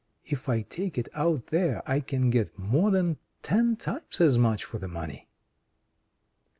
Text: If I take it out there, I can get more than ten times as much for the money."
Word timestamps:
If 0.25 0.49
I 0.49 0.63
take 0.63 0.97
it 0.97 1.09
out 1.13 1.45
there, 1.53 1.83
I 1.85 1.99
can 1.99 2.31
get 2.31 2.57
more 2.57 2.89
than 2.89 3.17
ten 3.43 3.75
times 3.75 4.19
as 4.19 4.35
much 4.35 4.63
for 4.63 4.79
the 4.79 4.87
money." 4.87 5.29